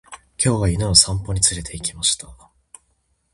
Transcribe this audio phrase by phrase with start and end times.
[0.43, 2.27] 今日は犬を散歩に連れて行きました。